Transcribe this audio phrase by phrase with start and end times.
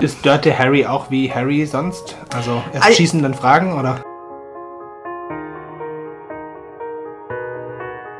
[0.00, 2.16] Ist Dirty Harry auch wie Harry sonst?
[2.34, 4.02] Also erst Al- schießen, dann fragen, oder?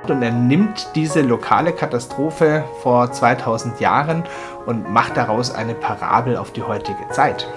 [0.08, 4.24] Und er nimmt diese lokale Katastrophe vor 2000 Jahren
[4.66, 7.48] und macht daraus eine Parabel auf die heutige Zeit.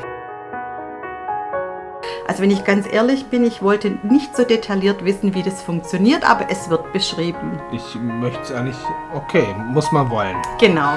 [2.28, 6.28] Also wenn ich ganz ehrlich bin, ich wollte nicht so detailliert wissen, wie das funktioniert,
[6.28, 7.60] aber es wird beschrieben.
[7.72, 8.78] Ich möchte es eigentlich,
[9.14, 10.36] okay, muss man wollen.
[10.60, 10.94] Genau.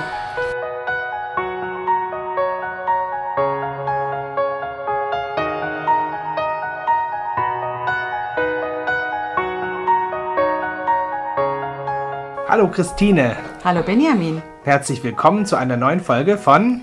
[12.58, 14.42] Hallo Christine, Hallo Benjamin.
[14.64, 16.80] herzlich willkommen zu einer neuen Folge von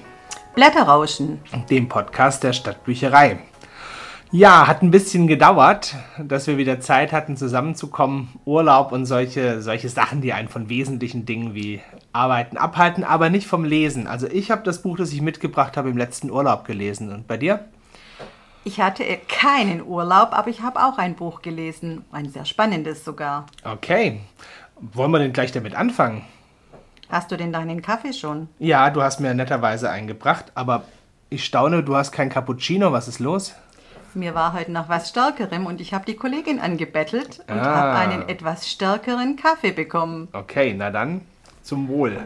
[0.54, 1.42] Blätterrauschen.
[1.70, 3.40] dem Podcast der Stadtbücherei.
[4.32, 8.30] Ja, hat ein bisschen gedauert, dass wir wieder Zeit hatten, zusammenzukommen.
[8.46, 11.82] Urlaub und solche, solche Sachen, die einen von wesentlichen Dingen wie
[12.14, 14.08] Arbeiten abhalten, aber nicht vom Lesen.
[14.08, 17.12] Also ich habe das Buch, das ich mitgebracht habe, im letzten Urlaub gelesen.
[17.12, 17.66] Und bei dir?
[18.64, 22.06] Ich hatte keinen Urlaub, aber ich habe auch ein Buch gelesen.
[22.12, 23.46] Ein sehr spannendes sogar.
[23.64, 24.22] Okay.
[24.80, 26.24] Wollen wir denn gleich damit anfangen?
[27.10, 28.50] Hast du denn deinen Kaffee schon?
[28.60, 30.84] Ja, du hast mir netterweise eingebracht, aber
[31.30, 32.92] ich staune, du hast kein Cappuccino.
[32.92, 33.54] Was ist los?
[34.14, 37.64] Mir war heute noch was Stärkerem und ich habe die Kollegin angebettelt und Ah.
[37.76, 40.30] habe einen etwas stärkeren Kaffee bekommen.
[40.34, 41.22] Okay, na dann
[41.64, 42.24] zum Wohl.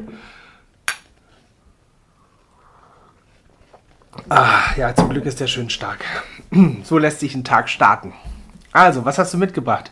[4.30, 6.04] Ah, ja, zum Glück ist der schön stark.
[6.84, 8.14] So lässt sich ein Tag starten.
[8.72, 9.92] Also, was hast du mitgebracht?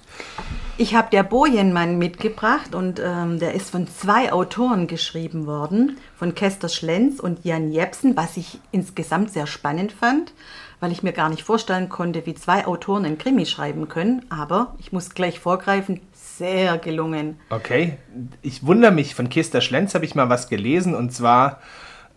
[0.79, 6.35] Ich habe der Bojenmann mitgebracht und ähm, der ist von zwei Autoren geschrieben worden, von
[6.35, 10.33] Kester Schlenz und Jan Jepsen, was ich insgesamt sehr spannend fand,
[10.79, 14.23] weil ich mir gar nicht vorstellen konnte, wie zwei Autoren einen Krimi schreiben können.
[14.29, 17.39] Aber ich muss gleich vorgreifen, sehr gelungen.
[17.49, 17.97] Okay,
[18.43, 21.59] ich wundere mich, von Kester Schlenz habe ich mal was gelesen und zwar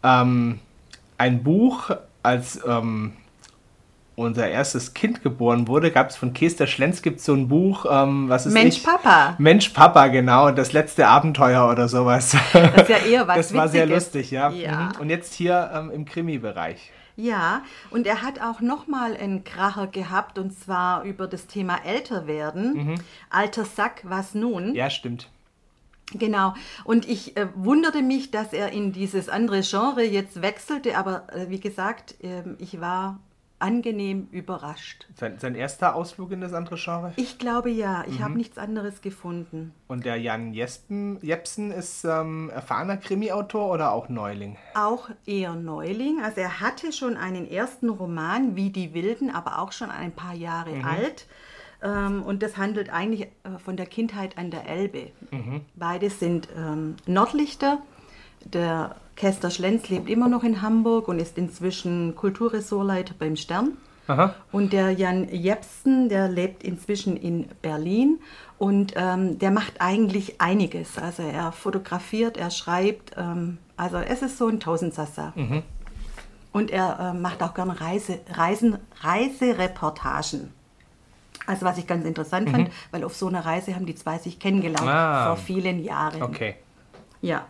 [0.03, 0.59] ähm,
[1.17, 3.15] ein Buch, als ähm,
[4.21, 8.29] unser erstes Kind geboren wurde, gab es von Kester Schlenz gibt so ein Buch, ähm,
[8.29, 8.85] was ist Mensch, ich?
[8.85, 9.35] Papa.
[9.39, 12.37] Mensch Papa, genau, das letzte Abenteuer oder sowas.
[12.53, 14.51] Das ist ja eher was Das war sehr lustig, ja.
[14.51, 14.91] Ja.
[14.95, 15.01] Mhm.
[15.01, 16.93] Und jetzt hier ähm, im Krimi-Bereich.
[17.17, 23.03] Ja, und er hat auch nochmal einen Kracher gehabt und zwar über das Thema Älterwerden.
[23.29, 24.75] Alter Sack, was nun?
[24.75, 25.29] Ja, stimmt.
[26.13, 26.55] Genau.
[26.85, 31.49] Und ich äh, wunderte mich, dass er in dieses andere Genre jetzt wechselte, aber äh,
[31.49, 33.19] wie gesagt, ähm, ich war
[33.61, 35.07] angenehm überrascht.
[35.17, 37.13] Sein, sein erster Ausflug in das andere Genre.
[37.17, 38.25] Ich glaube ja, ich Mhm.
[38.25, 39.73] habe nichts anderes gefunden.
[39.89, 44.57] Und der Jan Jespen, Jepsen ist ähm, erfahrener Krimi-Autor oder auch Neuling?
[44.75, 46.21] Auch eher Neuling.
[46.23, 50.35] Also er hatte schon einen ersten Roman, wie die Wilden, aber auch schon ein paar
[50.35, 51.27] Jahre alt.
[51.83, 55.11] Ähm, und das handelt eigentlich äh, von der Kindheit an der Elbe.
[55.75, 57.79] Beide sind ähm, Nordlichter.
[58.45, 63.73] Der Kester Schlenz lebt immer noch in Hamburg und ist inzwischen Kulturressortleiter beim Stern.
[64.07, 64.35] Aha.
[64.51, 68.19] Und der Jan Jepsen, der lebt inzwischen in Berlin
[68.57, 70.97] und ähm, der macht eigentlich einiges.
[70.97, 75.35] Also er fotografiert, er schreibt, ähm, also es ist so ein Tausendsassa.
[76.53, 80.51] Und er äh, macht auch gerne Reise, Reisen, Reisereportagen.
[81.47, 84.39] Also was ich ganz interessant fand, weil auf so einer Reise haben die zwei sich
[84.39, 85.27] kennengelernt Ah.
[85.27, 86.23] vor vielen Jahren.
[86.23, 86.55] Okay.
[87.21, 87.45] Ja.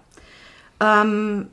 [0.81, 1.49] Ähm,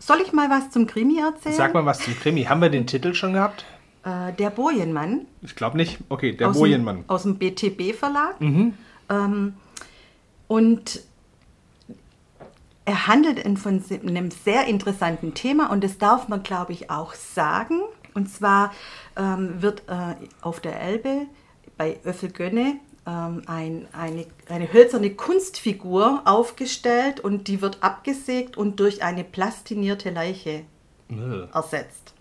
[0.00, 1.54] soll ich mal was zum Krimi erzählen?
[1.54, 2.44] Sag mal was zum Krimi.
[2.44, 3.64] Haben wir den Titel schon gehabt?
[4.04, 5.26] Äh, der Bojenmann.
[5.42, 5.98] Ich glaube nicht.
[6.08, 7.02] Okay, der aus Bojenmann.
[7.02, 8.36] Dem, aus dem BTB-Verlag.
[8.40, 9.54] Ähm,
[10.48, 11.02] und
[12.86, 17.80] er handelt von einem sehr interessanten Thema und das darf man, glaube ich, auch sagen.
[18.14, 18.72] Und zwar
[19.16, 21.26] ähm, wird äh, auf der Elbe
[21.76, 29.02] bei Öffelgönne ähm, ein, eine, eine hölzerne Kunstfigur aufgestellt und die wird abgesägt und durch
[29.02, 30.64] eine plastinierte Leiche
[31.10, 31.46] Äh.
[31.52, 32.14] ersetzt.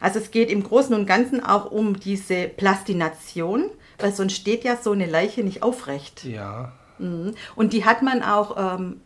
[0.00, 4.76] Also es geht im Großen und Ganzen auch um diese Plastination, weil sonst steht ja
[4.76, 6.24] so eine Leiche nicht aufrecht.
[6.24, 6.72] Ja.
[6.98, 7.34] Mhm.
[7.56, 9.00] Und die hat man auch ähm,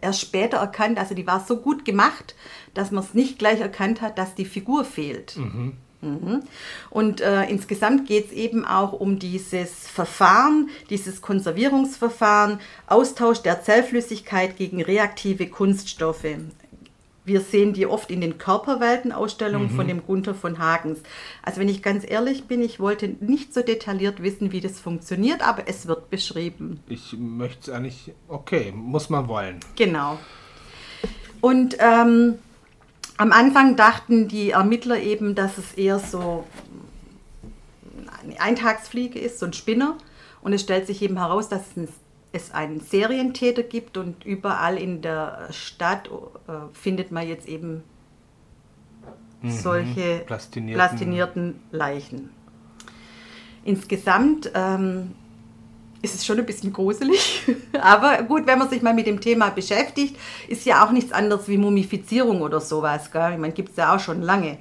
[0.00, 2.34] erst später erkannt, also die war so gut gemacht,
[2.74, 5.36] dass man es nicht gleich erkannt hat, dass die Figur fehlt.
[5.36, 5.76] Mhm.
[6.90, 12.58] Und äh, insgesamt geht es eben auch um dieses Verfahren, dieses Konservierungsverfahren,
[12.88, 16.26] Austausch der Zellflüssigkeit gegen reaktive Kunststoffe.
[17.24, 20.98] Wir sehen die oft in den Körperweltenausstellungen von dem Gunther von Hagens.
[21.40, 25.40] Also wenn ich ganz ehrlich bin, ich wollte nicht so detailliert wissen, wie das funktioniert,
[25.46, 26.80] aber es wird beschrieben.
[26.88, 28.12] Ich möchte es eigentlich.
[28.26, 29.60] Okay, muss man wollen.
[29.76, 30.18] Genau.
[31.40, 32.40] Und ähm,
[33.16, 36.44] am Anfang dachten die Ermittler eben, dass es eher so
[38.22, 39.96] eine Eintagsfliege ist, so ein Spinner.
[40.42, 41.88] Und es stellt sich eben heraus, dass es, ein,
[42.32, 47.84] es einen Serientäter gibt und überall in der Stadt äh, findet man jetzt eben
[49.44, 50.78] solche Plastinierten.
[50.78, 52.30] plastinierten Leichen.
[53.64, 55.14] Insgesamt ähm,
[56.02, 57.42] ist es schon ein bisschen gruselig.
[57.80, 60.16] Aber gut, wenn man sich mal mit dem Thema beschäftigt,
[60.48, 63.10] ist ja auch nichts anderes wie Mumifizierung oder sowas.
[63.10, 63.32] Gell?
[63.32, 64.58] Ich meine, gibt es ja auch schon lange.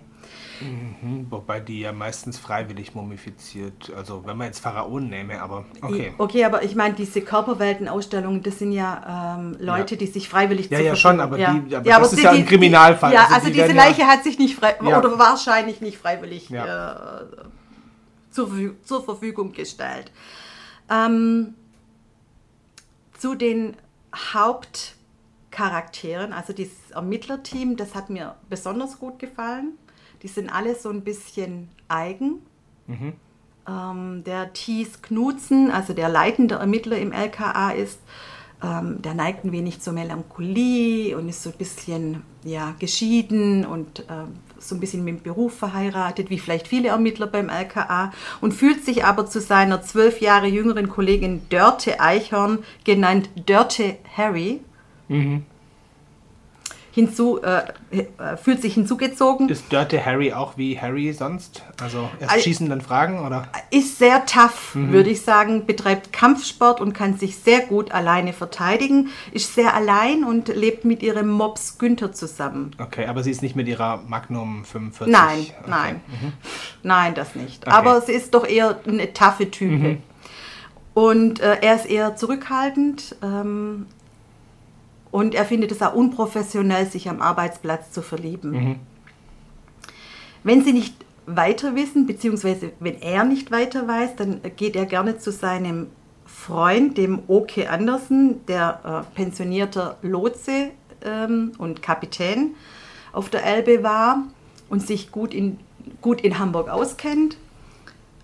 [0.61, 3.91] Mhm, wobei die ja meistens freiwillig mumifiziert.
[3.97, 6.13] Also wenn man jetzt Pharaonen nehme, aber okay.
[6.19, 9.99] Okay, aber ich meine, diese Körperweltenausstellungen, das sind ja ähm, Leute, Ja.
[9.99, 11.43] die sich freiwillig Ja, ja, schon, aber die-
[11.75, 13.11] aber das ist ja ein Kriminalfall.
[13.11, 14.99] ja, Also also, die diese ja- Leiche hat sich nicht frei Ja.
[14.99, 17.21] oder wahrscheinlich nicht freiwillig Ja.
[17.21, 17.25] äh,
[18.29, 18.49] zur,
[18.83, 20.11] zur Verfügung gestellt.
[20.91, 21.55] Ähm,
[23.17, 23.77] zu den
[24.13, 29.77] Hauptcharakteren, also dieses Ermittlerteam, das hat mir besonders gut gefallen.
[30.21, 32.41] Die sind alle so ein bisschen eigen.
[33.67, 37.99] Ähm, der Thies Knutzen, also der leitende Ermittler im LKA ist,
[38.63, 44.06] ähm, der neigt ein wenig zur Melancholie und ist so ein bisschen ja, geschieden und
[44.10, 48.12] ähm, so ein bisschen mit dem Beruf verheiratet, wie vielleicht viele Ermittler beim LKA,
[48.42, 54.60] und fühlt sich aber zu seiner zwölf Jahre jüngeren Kollegin Dörte Eichhorn, genannt Dörte Harry,
[56.91, 59.49] hinzu, äh, äh, fühlt sich hinzugezogen.
[59.49, 61.63] Ist Dirty Harry auch wie Harry sonst?
[61.81, 63.47] Also erst Al- schießen, dann fragen, oder?
[63.71, 69.09] ist sehr tough, würde ich sagen, betreibt Kampfsport und kann sich sehr gut alleine verteidigen,
[69.31, 72.75] ist sehr allein und lebt mit ihrem Mops Günther zusammen.
[72.77, 75.07] Okay, aber sie ist nicht mit ihrer Magnum 45.
[75.11, 75.69] Nein, okay.
[75.69, 76.01] nein,
[76.83, 77.65] nein, das nicht.
[77.65, 77.75] Okay.
[77.75, 79.97] Aber sie ist doch eher eine taffe Type.
[80.93, 83.85] Und äh, er ist eher zurückhaltend ähm,
[85.12, 88.80] und er findet es auch unprofessionell, sich am Arbeitsplatz zu verlieben.
[90.44, 95.18] Wenn sie nicht weiter wissen, beziehungsweise wenn er nicht weiter weiß, dann geht er gerne
[95.18, 95.88] zu seinem
[96.25, 100.72] Freund, dem Oke Andersen, der äh, pensionierter Lotse
[101.04, 102.56] ähm, und Kapitän
[103.12, 104.24] auf der Elbe war
[104.69, 105.60] und sich gut in,
[106.02, 107.38] gut in Hamburg auskennt.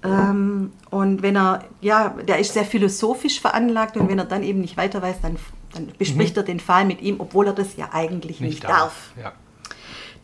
[0.04, 4.62] Ähm, und wenn er, ja, der ist sehr philosophisch veranlagt und wenn er dann eben
[4.62, 5.38] nicht weiter weiß, dann,
[5.78, 9.12] dann bespricht er den Fall mit ihm, obwohl er das ja eigentlich nicht, darf.
[9.22, 9.34] Ja.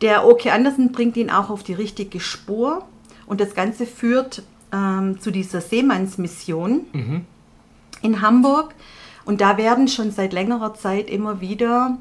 [0.00, 2.84] Der Oke Andersen bringt ihn auch auf die richtige Spur
[3.26, 4.42] und das Ganze führt
[4.72, 6.86] ähm, zu dieser Seemannsmission
[8.02, 8.74] in Hamburg.
[9.24, 11.96] Und da werden schon seit längerer Zeit immer wieder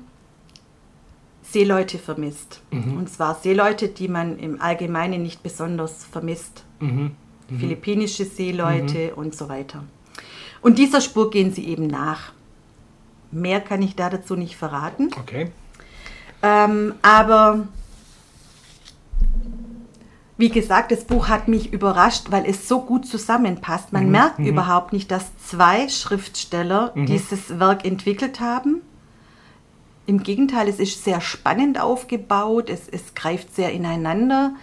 [1.44, 2.62] Seeleute vermisst.
[2.72, 6.66] Und zwar Seeleute, die man im Allgemeinen nicht besonders vermisst.
[7.60, 9.84] Philippinische Seeleute und so weiter.
[10.62, 12.34] Und dieser Spur gehen sie eben nach.
[13.34, 15.10] Mehr kann ich da dazu nicht verraten.
[15.20, 15.52] Okay.
[16.42, 17.68] Ähm, aber
[20.38, 23.94] wie gesagt, das Buch hat mich überrascht, weil es so gut zusammenpasst.
[23.94, 28.82] Man merkt überhaupt nicht, dass zwei Schriftsteller dieses Werk entwickelt haben.
[30.06, 34.54] Im Gegenteil, es ist sehr spannend aufgebaut, es, es greift sehr ineinander.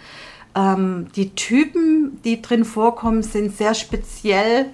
[0.53, 4.67] Ähm, die Typen, die drin vorkommen, sind sehr speziell.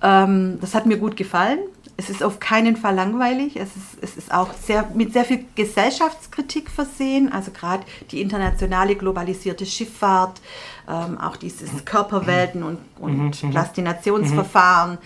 [0.00, 1.58] Ähm, das hat mir gut gefallen.
[1.98, 3.56] Es ist auf keinen Fall langweilig.
[3.56, 7.30] Es ist, es ist auch sehr, mit sehr viel Gesellschaftskritik versehen.
[7.30, 10.40] Also gerade die internationale globalisierte Schifffahrt,
[10.88, 14.98] ähm, auch dieses Körperwelten und, und Plastinationsverfahren.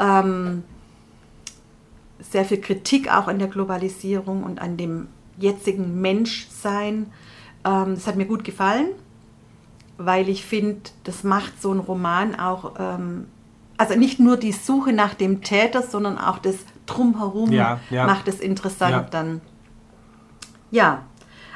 [0.00, 0.64] Ähm,
[2.20, 7.12] sehr viel Kritik auch an der Globalisierung und an dem jetzigen Menschsein.
[7.64, 8.88] Ähm, das hat mir gut gefallen,
[9.96, 13.26] weil ich finde, das macht so ein Roman auch, ähm,
[13.78, 16.56] also nicht nur die Suche nach dem Täter, sondern auch das
[16.86, 18.06] Drumherum Ja, ja.
[18.06, 19.00] macht es interessant Ja.
[19.10, 19.40] dann.
[20.70, 21.02] Ja,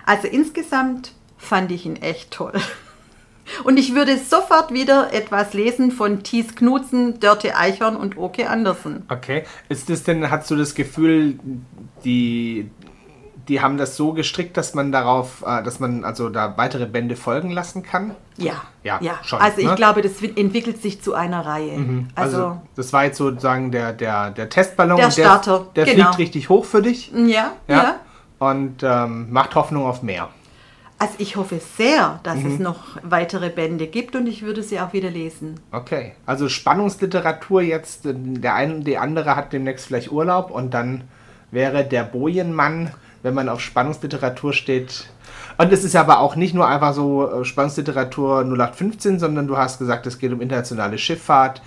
[0.06, 2.52] also insgesamt fand ich ihn echt toll.
[3.64, 9.04] Und ich würde sofort wieder etwas lesen von Thies Knutzen, Dörte Eichhorn und Oke Andersen.
[9.10, 9.42] Okay.
[9.68, 11.40] Ist das denn, hast du das Gefühl,
[12.04, 12.70] die,
[13.48, 17.16] die haben das so gestrickt, dass man darauf, äh, dass man also da weitere Bände
[17.16, 18.14] folgen lassen kann?
[18.36, 19.18] Ja, Ja, ja.
[19.22, 19.74] schon, also ich ne?
[19.74, 22.04] glaube, das wi- entwickelt sich zu einer Reihe.
[22.14, 24.96] Also, Also, das war jetzt sozusagen der, der, der Testballon.
[24.96, 26.04] Der und der, Starter, Der genau.
[26.12, 27.10] fliegt richtig hoch für dich.
[27.14, 27.94] ja, ja, Ja.
[28.38, 30.28] Und ähm, macht Hoffnung auf mehr.
[30.98, 32.46] Also ich hoffe sehr, dass Mhm.
[32.54, 35.58] es noch weitere Bände gibt und ich würde sie auch wieder lesen.
[35.72, 36.12] Okay.
[36.26, 41.04] Also Spannungsliteratur jetzt, äh, der eine und die andere hat demnächst vielleicht Urlaub und dann
[41.50, 42.92] wäre der Bojenmann,
[43.22, 45.08] wenn man auf Spannungsliteratur steht.
[45.58, 49.78] Und es ist aber auch nicht nur einfach so äh, Spannungsliteratur 0815, sondern du hast
[49.78, 51.62] gesagt, es geht um internationale Schifffahrt.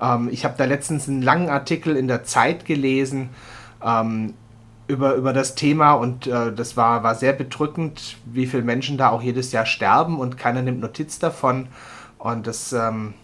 [0.00, 3.30] Ähm, ich habe da letztens einen langen Artikel in der Zeit gelesen
[3.84, 4.34] ähm,
[4.88, 9.10] über, über das Thema und äh, das war, war sehr bedrückend, wie viele Menschen da
[9.10, 11.68] auch jedes Jahr sterben und keiner nimmt Notiz davon.
[12.18, 13.14] Und das ähm,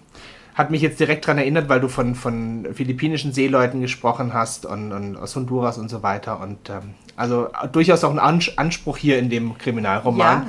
[0.57, 4.91] hat mich jetzt direkt daran erinnert, weil du von, von philippinischen Seeleuten gesprochen hast und,
[4.91, 6.41] und aus Honduras und so weiter.
[6.41, 10.43] Und ähm, also durchaus auch ein Ans- Anspruch hier in dem Kriminalroman.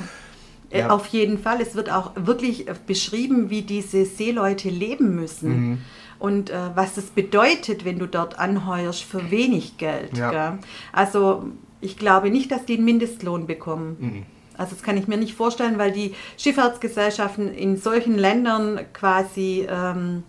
[0.70, 0.90] Äh, Ja.
[0.90, 1.62] Auf jeden Fall.
[1.62, 5.50] Es wird auch wirklich äh, beschrieben, wie diese Seeleute leben müssen.
[5.50, 5.78] Mhm.
[6.20, 10.18] Und äh, was es bedeutet, wenn du dort anheuerst für wenig Geld.
[10.18, 10.58] Ja.
[10.92, 11.50] Also
[11.80, 13.98] ich glaube nicht, dass die einen Mindestlohn bekommen.
[14.00, 14.26] Mhm.
[14.58, 20.24] Also das kann ich mir nicht vorstellen, weil die Schifffahrtsgesellschaften in solchen Ländern quasi, ähm,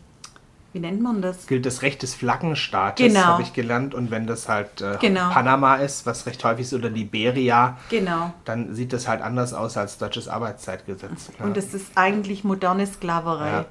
[0.73, 1.47] wie nennt man das?
[1.47, 3.20] gilt das Recht des Flaggenstaates, Genau.
[3.25, 3.94] habe ich gelernt.
[3.94, 5.30] Und wenn das halt äh, Genau.
[5.30, 8.35] Panama ist, was recht häufig ist, oder Liberia, Genau.
[8.44, 11.30] dann sieht das halt anders aus als deutsches Arbeitszeitgesetz.
[11.38, 13.50] Und das ist eigentlich moderne Sklaverei.
[13.50, 13.64] Ja.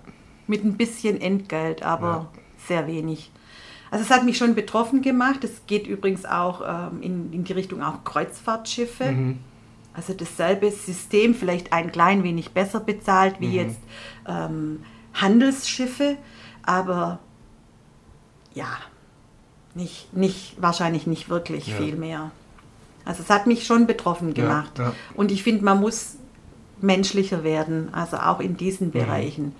[0.47, 2.29] Mit ein bisschen Entgelt, aber
[2.67, 3.31] sehr wenig.
[3.91, 5.43] Also es hat mich schon betroffen gemacht.
[5.43, 9.35] Es geht übrigens auch ähm, in, in die Richtung auch Kreuzfahrtschiffe.
[9.97, 13.79] Also dasselbe System, vielleicht ein klein wenig besser bezahlt wie jetzt
[14.27, 14.83] ähm,
[15.15, 16.17] Handelsschiffe,
[16.61, 17.17] aber
[18.53, 18.67] ja,
[19.73, 21.77] nicht, nicht, wahrscheinlich nicht wirklich Ja.
[21.77, 22.29] viel mehr.
[23.05, 24.77] Also es hat mich schon betroffen Ja, gemacht.
[24.77, 24.93] ja.
[25.15, 26.17] Und ich finde, man muss
[26.79, 29.55] menschlicher werden, also auch in diesen Bereichen.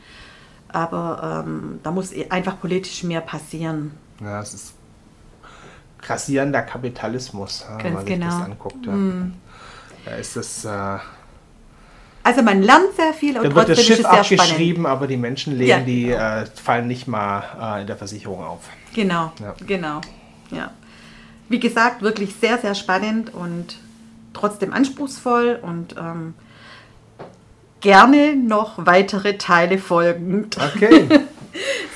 [0.67, 3.91] Aber ähm, da muss einfach politisch mehr passieren.
[4.22, 4.74] Ja, es ist
[6.00, 8.46] grassierender Kapitalismus, ja, wenn man sich das genau.
[8.46, 8.86] anguckt.
[8.86, 8.94] Ja.
[10.10, 10.98] Da ist das, äh,
[12.24, 14.42] Also man lernt sehr viel und wird trotzdem das Schiff ist es sehr spannend.
[14.52, 16.18] abgeschrieben, aber die Menschenleben, Ja, die genau.
[16.42, 17.44] äh, fallen nicht mal
[17.78, 18.62] äh, in der Versicherung auf.
[18.94, 19.56] Genau, Ja.
[19.66, 20.02] genau.
[20.52, 20.72] Ja.
[21.50, 23.78] Wie gesagt, wirklich sehr, sehr spannend und
[24.34, 26.34] trotzdem anspruchsvoll und ähm,
[27.82, 30.58] gerne noch weitere Teile folgend.
[30.76, 31.08] Okay.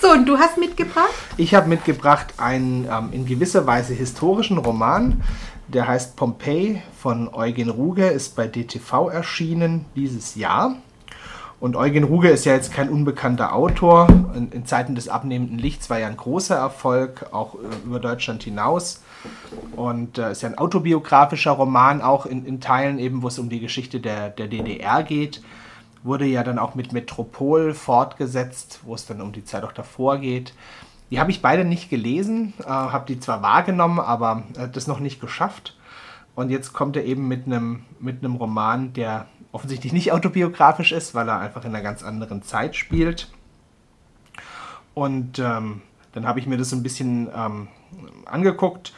[0.02, 1.14] So, und du hast mitgebracht?
[1.38, 5.22] Ich habe mitgebracht einen ähm, in gewisser Weise historischen Roman,
[5.74, 10.76] der heißt Pompeii von Eugen Ruge, ist bei DTV erschienen dieses Jahr.
[11.60, 14.08] Und Eugen Ruge ist ja jetzt kein unbekannter Autor.
[14.36, 18.44] In, in Zeiten des abnehmenden Lichts war ja ein großer Erfolg, auch äh, über Deutschland
[18.44, 19.04] hinaus.
[19.76, 23.50] Und äh, ist ja ein autobiografischer Roman, auch in, in Teilen eben, wo es um
[23.50, 25.44] die Geschichte der, der DDR geht.
[26.04, 30.18] Wurde ja dann auch mit Metropol fortgesetzt, wo es dann um die Zeit auch davor
[30.18, 30.54] geht.
[31.12, 35.00] Die habe ich beide nicht gelesen, äh, habe die zwar wahrgenommen, aber äh, das noch
[35.00, 35.78] nicht geschafft.
[36.36, 41.28] Und jetzt kommt er eben mit einem mit Roman, der offensichtlich nicht autobiografisch ist, weil
[41.28, 43.30] er einfach in einer ganz anderen Zeit spielt.
[44.94, 45.82] Und ähm,
[46.14, 47.68] dann habe ich mir das so ein bisschen ähm,
[48.26, 48.94] angeguckt.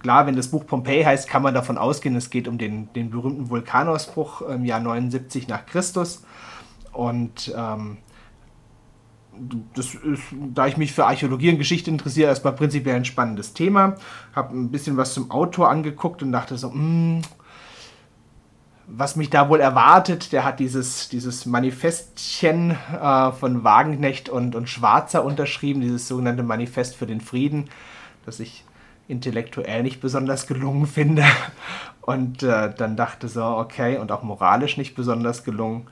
[0.00, 3.10] Klar, wenn das Buch Pompeii heißt, kann man davon ausgehen, es geht um den, den
[3.10, 6.24] berühmten Vulkanausbruch im Jahr 79 nach Christus.
[6.92, 7.98] Und ähm,
[9.74, 10.22] das ist,
[10.54, 13.96] da ich mich für Archäologie und Geschichte interessiere, erstmal prinzipiell ein spannendes Thema.
[14.34, 17.22] Habe ein bisschen was zum Autor angeguckt und dachte so, hm,
[18.88, 24.68] was mich da wohl erwartet, der hat dieses, dieses Manifestchen äh, von Wagenknecht und, und
[24.68, 27.68] Schwarzer unterschrieben, dieses sogenannte Manifest für den Frieden,
[28.24, 28.64] das ich
[29.06, 31.24] intellektuell nicht besonders gelungen finde.
[32.00, 35.86] Und äh, dann dachte so, okay, und auch moralisch nicht besonders gelungen.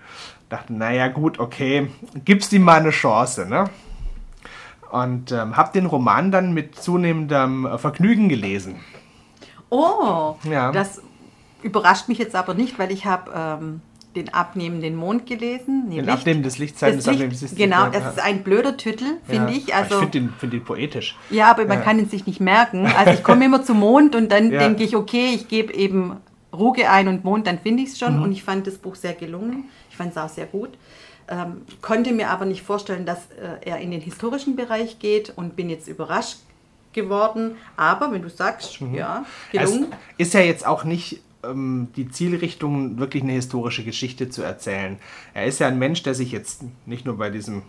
[0.48, 1.88] Dachte, naja, gut, okay,
[2.24, 3.64] gib's ihm mal eine Chance, ne?
[4.92, 8.76] Und ähm, habe den Roman dann mit zunehmendem äh, Vergnügen gelesen.
[9.70, 10.70] Oh, Ja.
[10.70, 11.02] das
[11.62, 13.80] überrascht mich jetzt aber nicht, weil ich habe ähm,
[14.14, 15.86] den Abnehmenden Mond gelesen.
[15.88, 19.04] Nee, Den Licht- Abnehmen des das Abnehmen Licht, des Genau, das ist ein blöder Titel,
[19.26, 19.58] finde Ja.
[19.58, 19.74] ich.
[19.74, 21.16] Also, ich finde den, find den poetisch.
[21.30, 21.84] ja, aber man Ja.
[21.84, 22.86] kann ihn sich nicht merken.
[22.86, 24.60] Also ich komme immer zum Mond und dann Ja.
[24.60, 26.16] denke ich, okay, ich gebe eben
[26.54, 28.04] Ruge ein und Mond, dann finde ich es Mhm.
[28.06, 28.22] schon.
[28.22, 29.64] Und ich fand das Buch sehr gelungen.
[29.96, 30.76] Ich fand es auch sehr gut.
[31.26, 35.56] Ähm, konnte mir aber nicht vorstellen, dass äh, er in den historischen Bereich geht und
[35.56, 36.36] bin jetzt überrascht
[36.92, 37.56] geworden.
[37.78, 39.24] Aber wenn du sagst, ja,
[39.54, 39.92] Es gelungen.
[40.18, 44.98] ist ja jetzt auch nicht ähm, die Zielrichtung, wirklich eine historische Geschichte zu erzählen.
[45.32, 47.62] Er ist ja ein Mensch, der sich jetzt nicht nur bei diesem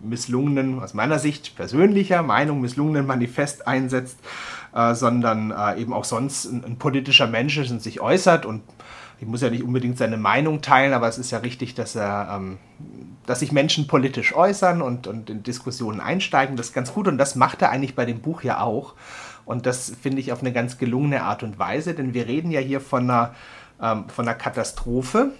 [0.00, 4.18] misslungenen, aus meiner Sicht persönlicher Meinung, misslungenen Manifest einsetzt,
[4.74, 8.62] äh, sondern äh, eben auch sonst ein, ein politischer Mensch ist und sich äußert und
[9.18, 12.28] ich muss ja nicht unbedingt seine Meinung teilen, aber es ist ja richtig, dass er,
[12.36, 12.58] ähm,
[13.24, 16.56] dass sich Menschen politisch äußern und, und in Diskussionen einsteigen.
[16.56, 18.94] Das ist ganz gut und das macht er eigentlich bei dem Buch ja auch.
[19.44, 22.60] Und das finde ich auf eine ganz gelungene Art und Weise, denn wir reden ja
[22.60, 23.34] hier von einer,
[23.80, 25.30] ähm, von einer Katastrophe,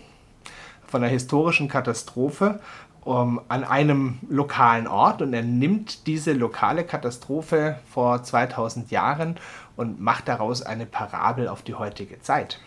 [0.87, 2.61] von einer historischen Katastrophe
[3.03, 9.37] um, an einem lokalen Ort und er nimmt diese lokale Katastrophe vor 2000 Jahren
[9.77, 12.59] und macht daraus eine Parabel auf die heutige Zeit.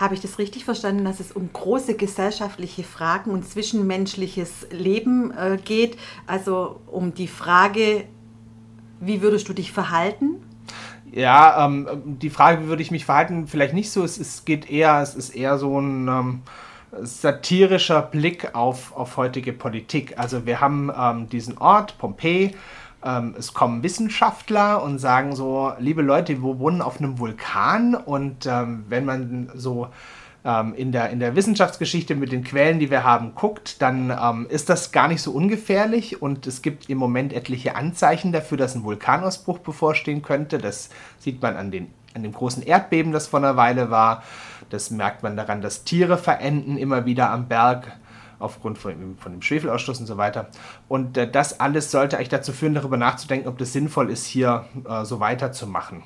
[0.00, 5.58] Habe ich das richtig verstanden, dass es um große gesellschaftliche Fragen und zwischenmenschliches Leben äh,
[5.62, 5.98] geht?
[6.26, 8.04] Also um die Frage,
[8.98, 10.36] wie würdest du dich verhalten?
[11.12, 11.86] Ja, ähm,
[12.18, 14.02] die Frage, wie würde ich mich verhalten, vielleicht nicht so.
[14.02, 16.42] Es, es geht eher, es ist eher so ein ähm,
[17.02, 20.18] satirischer Blick auf, auf heutige Politik.
[20.18, 22.56] Also wir haben ähm, diesen Ort, Pompeji,
[23.04, 28.46] ähm, es kommen Wissenschaftler und sagen so, liebe Leute, wir wohnen auf einem Vulkan und
[28.46, 29.88] ähm, wenn man so
[30.44, 34.46] ähm, in, der, in der Wissenschaftsgeschichte mit den Quellen, die wir haben, guckt, dann ähm,
[34.48, 38.74] ist das gar nicht so ungefährlich und es gibt im Moment etliche Anzeichen dafür, dass
[38.74, 40.58] ein Vulkanausbruch bevorstehen könnte.
[40.58, 44.22] Das sieht man an, den, an dem großen Erdbeben, das vor einer Weile war.
[44.70, 47.98] Das merkt man daran, dass Tiere verenden immer wieder am Berg
[48.40, 50.48] aufgrund von, von dem Schwefelausstoß und so weiter.
[50.88, 54.64] Und äh, das alles sollte eigentlich dazu führen, darüber nachzudenken, ob das sinnvoll ist, hier
[54.88, 56.02] äh, so weiterzumachen.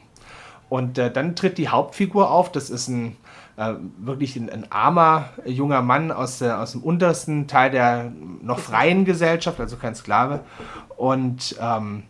[0.69, 3.17] Und äh, dann tritt die Hauptfigur auf, das ist ein
[3.57, 8.13] äh, wirklich ein, ein, armer junger Mann aus, der, aus dem untersten Teil der
[8.43, 10.41] noch freien Gesellschaft, also kein Sklave.
[10.97, 12.03] Und ähm,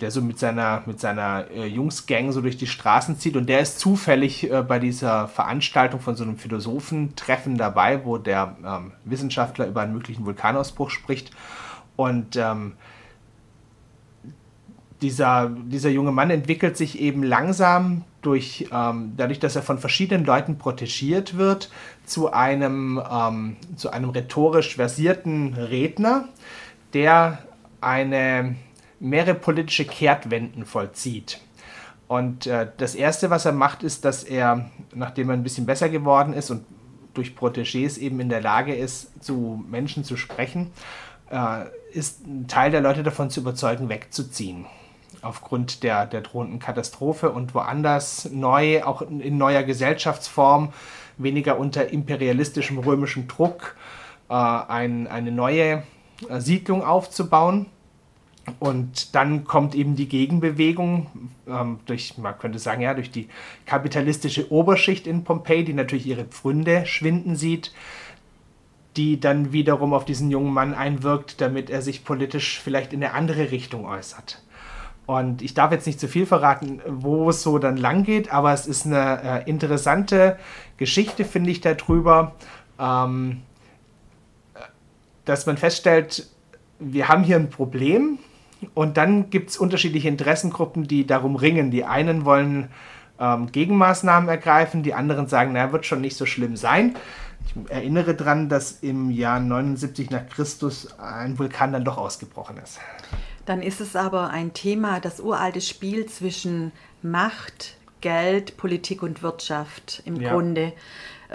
[0.00, 3.36] der so mit seiner, mit seiner äh, Jungsgang so durch die Straßen zieht.
[3.36, 8.56] Und der ist zufällig äh, bei dieser Veranstaltung von so einem Philosophentreffen dabei, wo der
[8.64, 11.30] ähm, Wissenschaftler über einen möglichen Vulkanausbruch spricht.
[11.96, 12.74] Und ähm,
[15.02, 20.24] dieser, dieser junge Mann entwickelt sich eben langsam durch, ähm, dadurch, dass er von verschiedenen
[20.24, 21.70] Leuten protegiert wird,
[22.06, 26.28] zu einem, ähm, zu einem rhetorisch versierten Redner,
[26.94, 27.38] der
[27.80, 28.56] eine
[29.04, 31.40] mehrere politische Kehrtwenden vollzieht.
[32.08, 35.88] Und äh, das Erste, was er macht, ist, dass er, nachdem er ein bisschen besser
[35.88, 36.64] geworden ist und
[37.14, 40.72] durch Protégés eben in der Lage ist, zu Menschen zu sprechen,
[41.30, 44.66] äh, ist ein Teil der Leute davon zu überzeugen, wegzuziehen.
[45.22, 50.72] Aufgrund der, der drohenden Katastrophe und woanders neu, auch in neuer Gesellschaftsform,
[51.16, 53.76] weniger unter imperialistischem römischem Druck,
[54.28, 55.82] äh, ein, eine neue
[56.28, 57.66] äh, Siedlung aufzubauen
[58.60, 61.06] und dann kommt eben die Gegenbewegung
[61.46, 63.28] ähm, durch, man könnte sagen, ja, durch die
[63.64, 67.72] kapitalistische Oberschicht in Pompeji, die natürlich ihre Pfründe schwinden sieht,
[68.96, 73.14] die dann wiederum auf diesen jungen Mann einwirkt, damit er sich politisch vielleicht in eine
[73.14, 74.42] andere Richtung äußert.
[75.06, 78.52] Und ich darf jetzt nicht zu viel verraten, wo es so dann lang geht, aber
[78.52, 80.38] es ist eine äh, interessante
[80.76, 82.34] Geschichte, finde ich, darüber,
[82.78, 83.42] ähm,
[85.24, 86.28] dass man feststellt,
[86.78, 88.18] wir haben hier ein Problem,
[88.74, 91.70] und dann gibt es unterschiedliche Interessengruppen, die darum ringen.
[91.70, 92.68] Die einen wollen
[93.18, 96.96] ähm, Gegenmaßnahmen ergreifen, die anderen sagen, na, wird schon nicht so schlimm sein.
[97.46, 102.80] Ich erinnere daran, dass im Jahr 79 nach Christus ein Vulkan dann doch ausgebrochen ist.
[103.46, 106.72] Dann ist es aber ein Thema, das uralte Spiel zwischen
[107.02, 110.32] Macht, Geld, Politik und Wirtschaft im ja.
[110.32, 110.72] Grunde.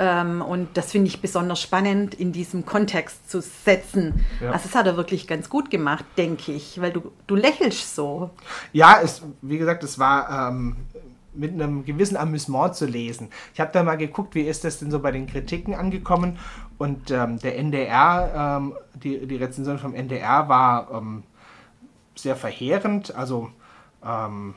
[0.01, 4.25] Ähm, und das finde ich besonders spannend in diesem Kontext zu setzen.
[4.39, 4.51] Ja.
[4.51, 8.29] Also das hat er wirklich ganz gut gemacht, denke ich, weil du, du lächelst so.
[8.71, 10.77] Ja, es, wie gesagt, es war ähm,
[11.33, 13.29] mit einem gewissen Amüsement zu lesen.
[13.53, 16.39] Ich habe da mal geguckt, wie ist das denn so bei den Kritiken angekommen
[16.77, 21.23] und ähm, der NDR, ähm, die, die Rezension vom NDR war ähm,
[22.15, 23.49] sehr verheerend, also
[24.05, 24.55] ähm,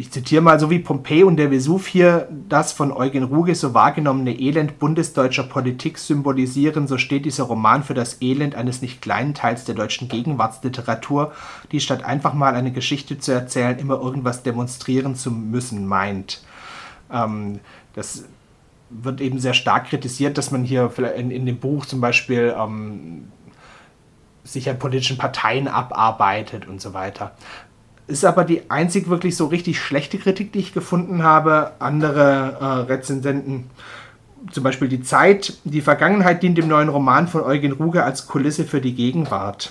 [0.00, 3.74] ich zitiere mal, so wie Pompeji und der Vesuv hier das von Eugen Ruge so
[3.74, 9.34] wahrgenommene Elend bundesdeutscher Politik symbolisieren, so steht dieser Roman für das Elend eines nicht kleinen
[9.34, 11.32] Teils der deutschen Gegenwartsliteratur,
[11.70, 16.42] die statt einfach mal eine Geschichte zu erzählen, immer irgendwas demonstrieren zu müssen meint.
[17.12, 17.60] Ähm,
[17.92, 18.24] das
[18.88, 23.28] wird eben sehr stark kritisiert, dass man hier in, in dem Buch zum Beispiel ähm,
[24.44, 27.32] sich an politischen Parteien abarbeitet und so weiter.
[28.10, 31.70] Ist aber die einzig wirklich so richtig schlechte Kritik, die ich gefunden habe.
[31.78, 33.70] Andere äh, Rezensenten,
[34.50, 38.64] zum Beispiel die Zeit, die Vergangenheit dient dem neuen Roman von Eugen Ruge als Kulisse
[38.64, 39.70] für die Gegenwart.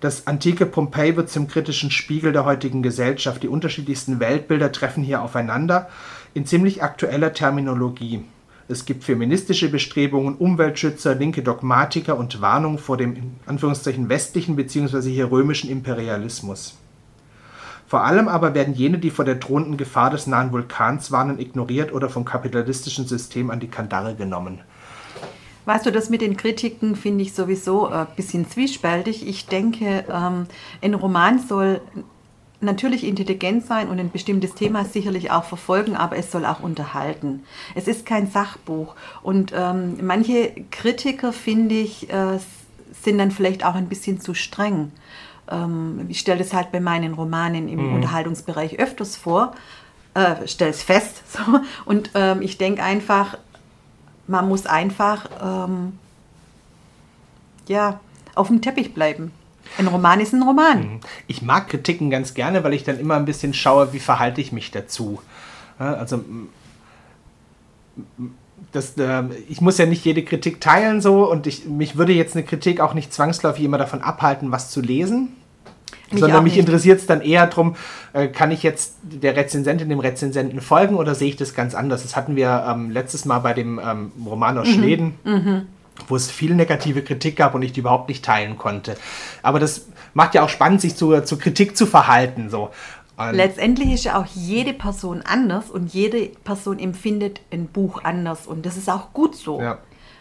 [0.00, 3.44] Das antike Pompeji wird zum kritischen Spiegel der heutigen Gesellschaft.
[3.44, 5.88] Die unterschiedlichsten Weltbilder treffen hier aufeinander
[6.34, 8.24] in ziemlich aktueller Terminologie.
[8.66, 15.08] Es gibt feministische Bestrebungen, Umweltschützer, linke Dogmatiker und Warnung vor dem in Anführungszeichen westlichen bzw.
[15.08, 16.78] hier römischen Imperialismus.
[17.86, 21.92] Vor allem aber werden jene, die vor der drohenden Gefahr des nahen Vulkans warnen, ignoriert
[21.92, 24.60] oder vom kapitalistischen System an die Kandare genommen.
[25.66, 29.26] Weißt du, das mit den Kritiken finde ich sowieso ein bisschen zwiespältig.
[29.26, 30.46] Ich denke, ähm,
[30.82, 31.80] ein Roman soll
[32.60, 37.44] natürlich intelligent sein und ein bestimmtes Thema sicherlich auch verfolgen, aber es soll auch unterhalten.
[37.74, 38.94] Es ist kein Sachbuch.
[39.22, 42.38] Und ähm, manche Kritiker, finde ich, äh,
[43.02, 44.92] sind dann vielleicht auch ein bisschen zu streng
[45.50, 47.94] ähm, ich stelle das halt bei meinen Romanen im mhm.
[47.94, 49.54] Unterhaltungsbereich öfters vor,
[50.14, 51.22] äh, stelle es fest.
[51.34, 53.36] So, und ähm, ich denke einfach,
[54.26, 55.98] man muss einfach ähm,
[57.66, 58.00] ja,
[58.34, 59.32] auf dem Teppich bleiben.
[59.78, 60.78] Ein Roman ist ein Roman.
[60.78, 61.00] Mhm.
[61.26, 64.52] Ich mag Kritiken ganz gerne, weil ich dann immer ein bisschen schaue, wie verhalte ich
[64.52, 65.20] mich dazu.
[65.78, 66.22] Also
[68.72, 72.36] das, äh, ich muss ja nicht jede Kritik teilen so und ich, mich würde jetzt
[72.36, 75.36] eine Kritik auch nicht zwangsläufig immer davon abhalten, was zu lesen.
[76.10, 77.76] Mich sondern mich interessiert es dann eher darum,
[78.12, 82.02] äh, kann ich jetzt der Rezensentin, dem Rezensenten folgen oder sehe ich das ganz anders?
[82.02, 84.74] Das hatten wir ähm, letztes Mal bei dem ähm, Roman aus mhm.
[84.74, 85.14] Schweden.
[85.24, 85.66] Mhm
[86.08, 88.96] wo es viel negative Kritik gab und ich die überhaupt nicht teilen konnte.
[89.42, 92.50] Aber das macht ja auch spannend, sich zu, zur Kritik zu verhalten.
[92.50, 92.70] So.
[93.16, 98.66] Letztendlich ist ja auch jede Person anders und jede Person empfindet ein Buch anders und
[98.66, 99.60] das ist auch gut so.
[99.60, 99.78] Ja.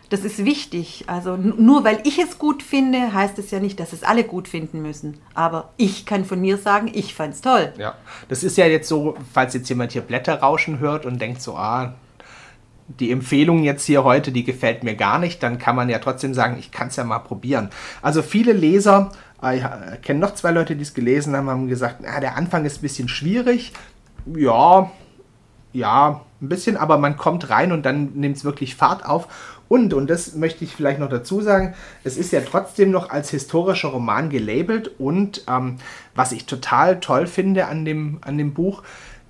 [0.09, 1.05] Das ist wichtig.
[1.07, 4.47] Also nur weil ich es gut finde, heißt es ja nicht, dass es alle gut
[4.47, 5.17] finden müssen.
[5.33, 7.73] Aber ich kann von mir sagen, ich fand es toll.
[7.79, 7.95] Ja,
[8.29, 11.55] das ist ja jetzt so, falls jetzt jemand hier Blätter rauschen hört und denkt so,
[11.55, 11.95] ah,
[12.99, 16.33] die Empfehlung jetzt hier heute, die gefällt mir gar nicht, dann kann man ja trotzdem
[16.33, 17.69] sagen, ich kann es ja mal probieren.
[18.01, 19.11] Also viele Leser,
[19.51, 22.79] ich kenne noch zwei Leute, die es gelesen haben, haben gesagt, na, der Anfang ist
[22.79, 23.73] ein bisschen schwierig.
[24.25, 24.89] Ja,
[25.73, 29.27] ja, ein bisschen, aber man kommt rein und dann nimmt es wirklich Fahrt auf.
[29.67, 33.31] Und, und das möchte ich vielleicht noch dazu sagen, es ist ja trotzdem noch als
[33.31, 35.77] historischer Roman gelabelt und ähm,
[36.13, 38.83] was ich total toll finde an dem, an dem Buch,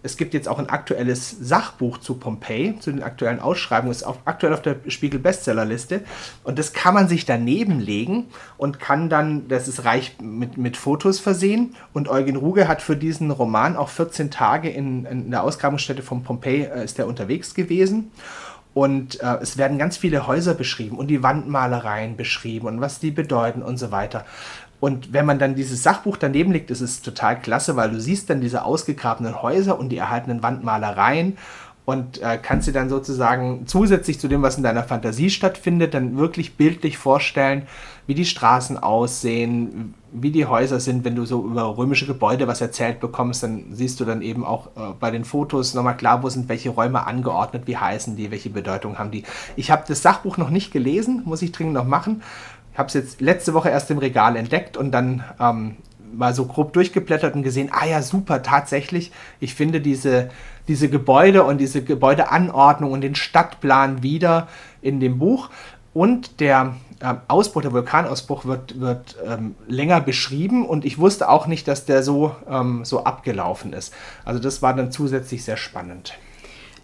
[0.03, 4.19] es gibt jetzt auch ein aktuelles Sachbuch zu Pompeji, zu den aktuellen Ausschreibungen, ist auf,
[4.25, 6.01] aktuell auf der Spiegel Bestsellerliste.
[6.43, 8.25] Und das kann man sich daneben legen
[8.57, 11.75] und kann dann, das ist reich mit, mit Fotos versehen.
[11.93, 16.23] Und Eugen Ruge hat für diesen Roman auch 14 Tage in, in der Ausgrabungsstätte von
[16.23, 18.11] Pompeji äh, ist er unterwegs gewesen.
[18.73, 23.11] Und äh, es werden ganz viele Häuser beschrieben und die Wandmalereien beschrieben und was die
[23.11, 24.25] bedeuten und so weiter.
[24.83, 28.29] Und wenn man dann dieses Sachbuch daneben legt, ist es total klasse, weil du siehst
[28.29, 31.37] dann diese ausgegrabenen Häuser und die erhaltenen Wandmalereien
[31.85, 36.17] und äh, kannst dir dann sozusagen zusätzlich zu dem, was in deiner Fantasie stattfindet, dann
[36.17, 37.63] wirklich bildlich vorstellen,
[38.07, 41.05] wie die Straßen aussehen, wie die Häuser sind.
[41.05, 44.67] Wenn du so über römische Gebäude was erzählt bekommst, dann siehst du dann eben auch
[44.67, 48.49] äh, bei den Fotos nochmal klar, wo sind welche Räume angeordnet, wie heißen die, welche
[48.49, 49.23] Bedeutung haben die.
[49.55, 52.21] Ich habe das Sachbuch noch nicht gelesen, muss ich dringend noch machen.
[52.73, 55.77] Ich habe es jetzt letzte Woche erst im Regal entdeckt und dann ähm,
[56.11, 59.11] mal so grob durchgeblättert und gesehen, ah ja, super, tatsächlich.
[59.39, 60.29] Ich finde diese,
[60.67, 64.47] diese Gebäude und diese Gebäudeanordnung und den Stadtplan wieder
[64.81, 65.49] in dem Buch.
[65.93, 71.45] Und der äh, Ausbruch, der Vulkanausbruch wird, wird ähm, länger beschrieben und ich wusste auch
[71.45, 73.93] nicht, dass der so, ähm, so abgelaufen ist.
[74.25, 76.15] Also das war dann zusätzlich sehr spannend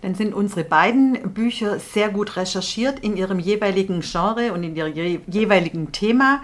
[0.01, 4.93] dann sind unsere beiden Bücher sehr gut recherchiert in ihrem jeweiligen Genre und in ihrem
[4.93, 6.41] je jeweiligen Thema.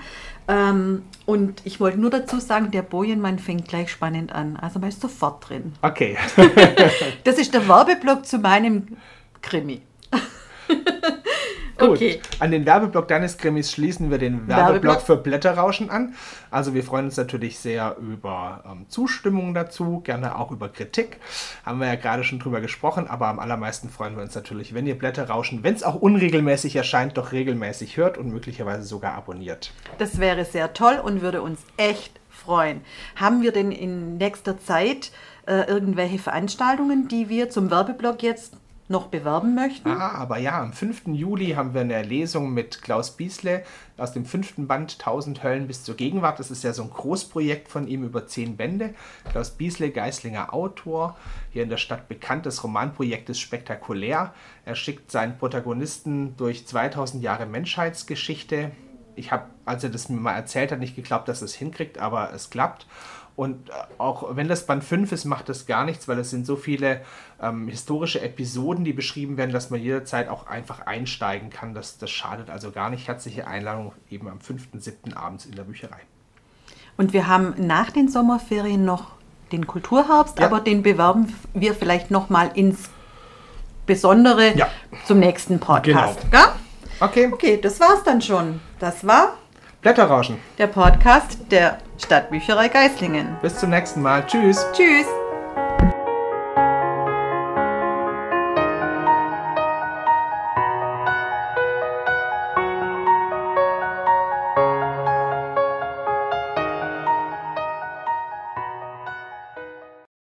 [0.48, 4.58] Ähm, und ich wollte nur dazu sagen, der Bojenmann fängt gleich spannend an.
[4.58, 5.74] Also man ist sofort drin.
[5.82, 6.18] Okay.
[7.24, 8.98] das ist der Werbeblock zu meinem
[9.42, 9.82] Krimi.
[11.78, 11.90] Gut.
[11.90, 12.22] Okay.
[12.40, 15.02] An den Werbeblock deines Krimis schließen wir den Werbeblock, Werbeblock.
[15.02, 16.16] für Blätterrauschen an.
[16.50, 21.18] Also wir freuen uns natürlich sehr über ähm, Zustimmung dazu, gerne auch über Kritik.
[21.66, 24.88] Haben wir ja gerade schon drüber gesprochen, aber am allermeisten freuen wir uns natürlich, wenn
[24.88, 29.72] ihr Blätterrauschen, wenn es auch unregelmäßig erscheint, doch regelmäßig hört und möglicherweise sogar abonniert.
[29.98, 32.82] Das wäre sehr toll und würde uns echt freuen.
[33.16, 35.12] Haben wir denn in nächster Zeit
[35.46, 39.90] äh, irgendwelche Veranstaltungen, die wir zum Werbeblock jetzt noch bewerben möchten.
[39.90, 41.08] Ah, aber ja, am 5.
[41.08, 43.64] Juli haben wir eine Lesung mit Klaus Biesle
[43.98, 46.40] aus dem fünften Band 1000 Höllen bis zur Gegenwart.
[46.40, 48.94] Das ist ja so ein Großprojekt von ihm über zehn Bände.
[49.32, 51.18] Klaus Biesle, Geislinger Autor,
[51.52, 52.46] hier in der Stadt bekannt.
[52.46, 54.34] Das Romanprojekt ist spektakulär.
[54.66, 58.72] Er schickt seinen Protagonisten durch 2000 Jahre Menschheitsgeschichte.
[59.16, 62.34] Ich habe, als er das mir mal erzählt hat, nicht geglaubt, dass es hinkriegt, aber
[62.34, 62.86] es klappt.
[63.36, 66.46] Und äh, auch wenn das Band 5 ist, macht das gar nichts, weil es sind
[66.46, 67.02] so viele
[67.42, 71.74] ähm, historische Episoden, die beschrieben werden, dass man jederzeit auch einfach einsteigen kann.
[71.74, 73.08] Das, das schadet also gar nicht.
[73.08, 75.16] Herzliche Einladung eben am 5.7.
[75.16, 76.00] abends in der Bücherei.
[76.98, 79.12] Und wir haben nach den Sommerferien noch
[79.52, 80.46] den Kulturherbst, ja.
[80.46, 82.90] aber den bewerben wir vielleicht nochmal ins
[83.86, 84.68] Besondere ja.
[85.06, 86.22] zum nächsten Podcast.
[86.32, 86.44] Genau.
[86.44, 86.56] Ja?
[87.00, 87.30] Okay.
[87.32, 88.62] Okay, das war's dann schon.
[88.80, 89.36] Das war
[89.82, 90.38] Blätterrauschen.
[90.58, 93.38] Der Podcast der Stadtbücherei Geislingen.
[93.42, 94.26] Bis zum nächsten Mal.
[94.26, 94.66] Tschüss.
[94.74, 95.08] Tschüss.